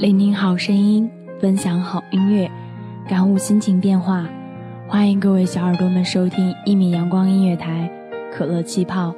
[0.00, 1.10] 聆听好声音，
[1.42, 2.50] 分享好音乐，
[3.06, 4.26] 感悟心情变化。
[4.88, 7.92] 欢迎各位小耳朵们收听一米阳光音乐台，
[8.32, 9.14] 可乐气泡，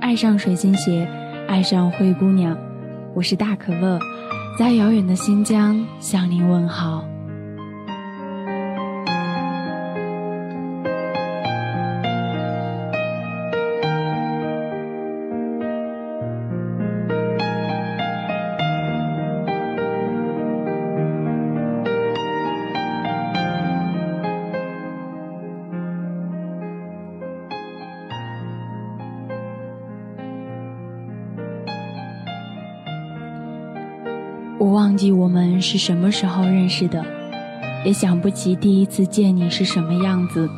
[0.00, 1.06] 爱上水晶鞋，
[1.46, 2.56] 爱上灰姑娘。
[3.12, 3.98] 我是大可乐，
[4.58, 7.04] 在遥远的新疆向您问好。
[34.64, 37.04] 我忘记我们是什么时候认识的，
[37.84, 40.48] 也想不起第一次见你是什么样子。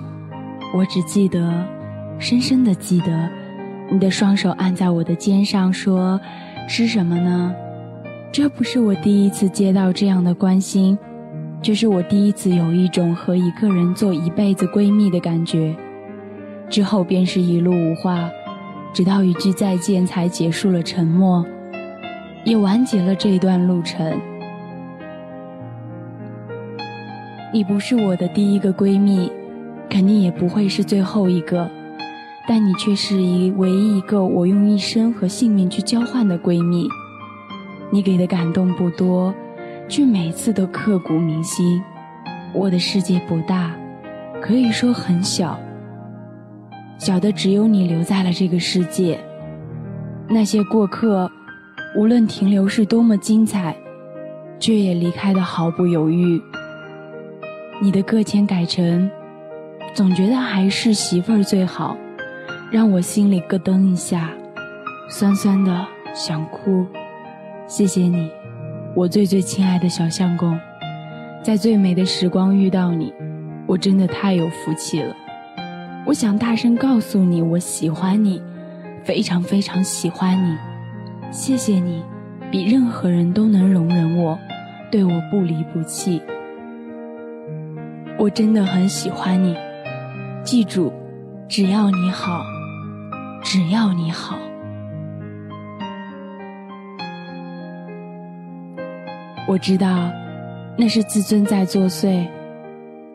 [0.73, 1.53] 我只记得，
[2.17, 3.29] 深深的记得，
[3.91, 6.21] 你的双手按在我的肩上，说
[6.71, 7.53] ：“吃什么呢？”
[8.31, 10.97] 这不是我第一次接到这样的关心，
[11.61, 15.75] 这是我第一次有一种和一个人做一辈子闺蜜的感觉。
[16.71, 18.31] 之后便是一路无话，
[18.93, 21.45] 直到一句再见才结束了沉默。
[22.47, 24.21] 也完结了这一段路程。
[27.53, 29.31] 你不是我的第一个闺蜜，
[29.91, 31.69] 肯定也不会是最后一个，
[32.47, 36.87] 但你却是一唯一一个我用一生和性命去交换的闺蜜。
[37.91, 39.35] 你给的感动不多，
[39.89, 41.83] 却每次都刻骨铭心。
[42.53, 43.73] 我的世界不大，
[44.41, 45.59] 可以说很小，
[46.97, 49.19] 小的只有你留在了这个世界。
[50.29, 51.29] 那些过客。
[51.97, 53.75] 无论停留是多么精彩，
[54.61, 56.39] 却也离开的毫不犹豫。
[57.81, 59.11] 你的搁浅改成，
[59.95, 61.97] 总觉得还是媳妇儿最好，
[62.71, 64.31] 让我心里咯噔一下，
[65.09, 66.85] 酸酸的想哭。
[67.67, 68.31] 谢谢你，
[68.95, 70.55] 我最最亲爱的小相公，
[71.43, 73.11] 在最美的时光遇到你，
[73.67, 75.17] 我真的太有福气了。
[76.05, 78.43] 我想大声告诉你，我喜欢你，
[79.03, 80.55] 非常非常喜欢你。
[81.31, 82.03] 谢谢你，
[82.51, 84.39] 比任何人都能容忍我，
[84.91, 86.21] 对我不离不弃。
[88.19, 89.55] 我真的很喜欢你，
[90.43, 90.93] 记住，
[91.47, 92.43] 只要你好，
[93.43, 94.39] 只要你好。
[99.47, 100.11] 我知道，
[100.77, 102.27] 那是自尊在作祟，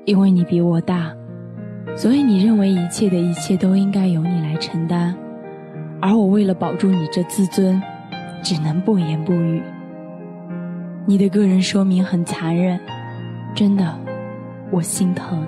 [0.06, 1.12] 因为你比我大，
[1.96, 5.16] 所以你认为一切的一切都应该由你来承担，
[6.00, 7.82] 而我为了保住你这自尊。
[8.42, 9.62] 只能不言不语。
[11.06, 12.80] 你的个人说明很残忍，
[13.56, 13.98] 真的，
[14.70, 15.46] 我心疼。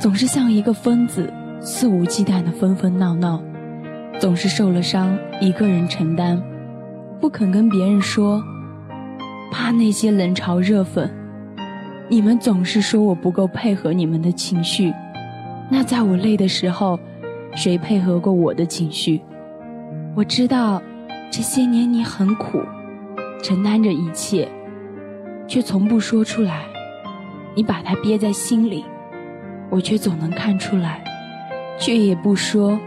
[0.00, 3.40] 总是像一个疯子，肆无忌惮的纷纷闹闹，
[4.18, 6.42] 总是受了伤一个人承担，
[7.20, 8.42] 不肯跟别人说，
[9.52, 11.08] 怕那些冷嘲热讽。
[12.08, 14.92] 你们总是说我不够配合你们的情绪，
[15.70, 16.98] 那在我累的时候，
[17.54, 19.20] 谁配合过我的情绪？
[20.14, 20.82] 我知道。
[21.30, 22.62] 这些年你很苦，
[23.42, 24.48] 承担着一切，
[25.48, 26.64] 却从不说出来。
[27.56, 28.84] 你把它憋在心里，
[29.70, 31.02] 我却总能看出来，
[31.78, 32.78] 却也不说，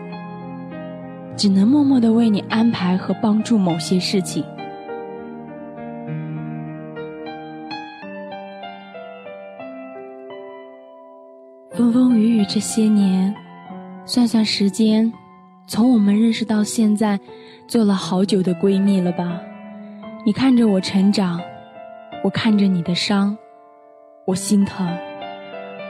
[1.36, 4.44] 只能默默的为你安排和帮助某些事情。
[11.72, 13.36] 风风雨雨这些年，
[14.06, 15.12] 算算时间，
[15.68, 17.19] 从我们认识到现在。
[17.67, 19.41] 做了好久的闺蜜了吧？
[20.25, 21.38] 你看着我成长，
[22.23, 23.38] 我看着你的伤，
[24.25, 24.88] 我心疼。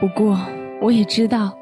[0.00, 0.36] 不过
[0.82, 1.56] 我也知道，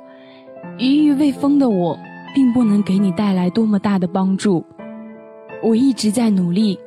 [0.79, 1.99] 余欲未丰的我，
[2.35, 4.65] 并不能给你带来多么大的帮助。
[5.63, 6.79] 我一直在努力，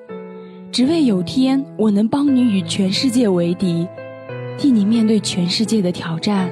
[0.71, 3.87] 只为有天我能帮你与全世界为敌，
[4.57, 6.49] 替你面对全世界的挑战。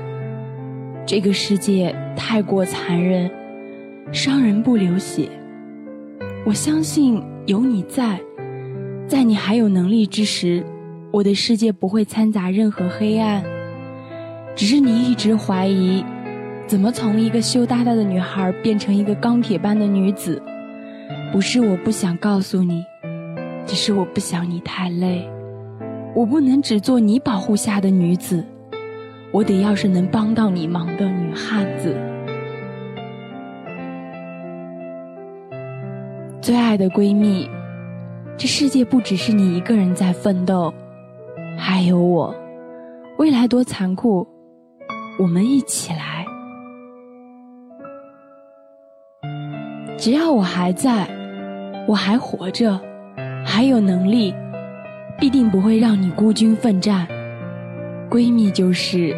[1.08, 3.32] 这个世界太过残忍，
[4.12, 5.28] 伤人不流血。
[6.48, 8.22] 我相信有你在，
[9.06, 10.66] 在你还有能力之时，
[11.12, 13.44] 我的世界不会掺杂任何黑暗。
[14.56, 16.06] 只是你一直怀疑，
[16.66, 20.42] 怎么从一个羞答答的女孩变成一个钢铁般的女子？
[21.34, 22.82] 不是我不想告诉你，
[23.66, 25.30] 只是我不想你太累。
[26.16, 28.42] 我不能只做你保护下的女子，
[29.34, 31.94] 我得要是能帮到你忙的女汉子。
[36.48, 37.46] 最爱的闺蜜，
[38.38, 40.74] 这世界不只是你一个人在奋斗，
[41.58, 42.34] 还有我。
[43.18, 44.26] 未来多残酷，
[45.20, 46.26] 我们一起来。
[49.98, 51.06] 只要我还在，
[51.86, 52.80] 我还活着，
[53.46, 54.34] 还有能力，
[55.20, 57.06] 必定不会让你孤军奋战。
[58.10, 59.14] 闺蜜就是，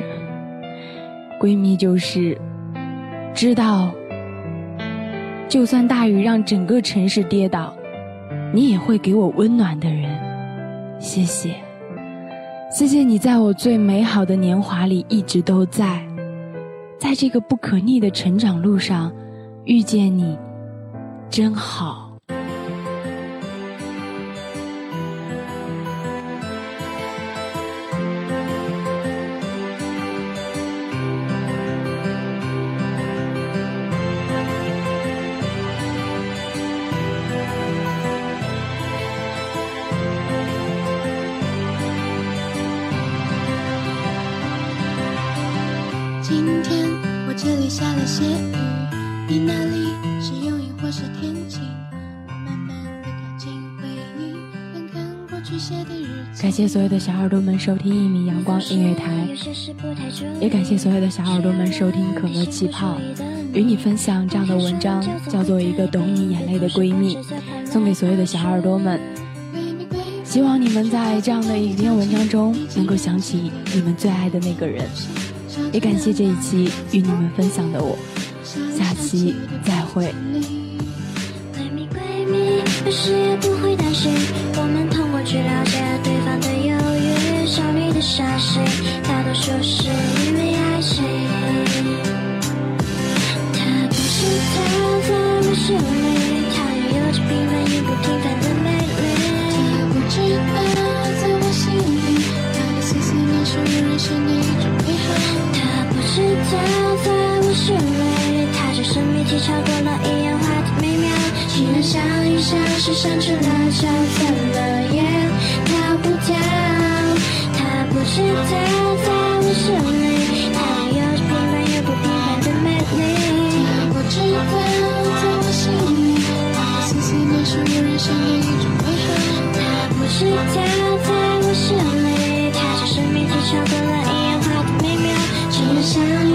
[1.39, 2.35] 闺蜜就是，
[3.35, 3.91] 知道，
[5.49, 7.73] 就算大雨让整个城市跌倒，
[8.53, 10.07] 你也会给我温暖的人。
[10.99, 11.55] 谢谢，
[12.71, 16.05] 谢谢你在我最美好的年华里一直都在，
[16.99, 19.11] 在这个不可逆的成长路上，
[19.65, 20.37] 遇见你，
[21.31, 22.08] 真好。
[47.69, 48.55] 下了些雨
[49.27, 51.61] 你那里是忧郁或是天晴
[52.27, 53.87] 我慢慢的靠近回
[55.95, 59.27] 忆感谢所有的小耳朵们收听一米阳光音乐台，
[60.41, 62.97] 也感谢所有的小耳朵们收听可乐气泡，
[63.53, 67.19] 与你分享这样的文章，叫做一个懂你眼泪的闺蜜，
[67.65, 68.99] 送给所有的小耳朵们。
[70.23, 74.89] 希望你们在这样的一篇文章中，能够想起你们最爱的那个人。
[75.71, 77.97] 也感谢这一期与你们分享的我，
[78.77, 79.35] 下期
[79.65, 80.13] 再会。
[85.25, 88.65] 去了解对方的犹豫，少女的傻谁，
[89.03, 89.87] 大多数是
[90.25, 91.03] 因为爱谁。
[93.53, 94.55] 他不是他
[95.07, 95.09] 在
[95.45, 95.98] 我心里，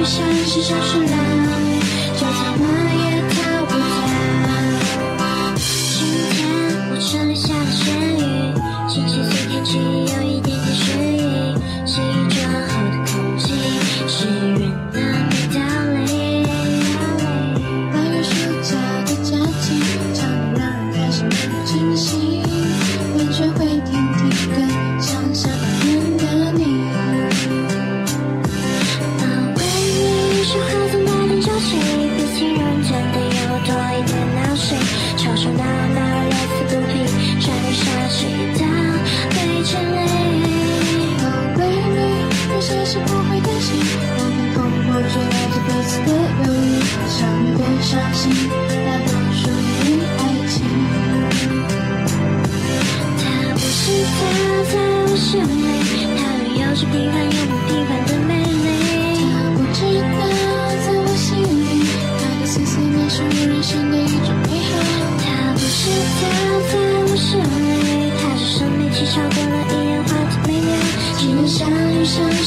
[0.04, 1.53] 像是消失了。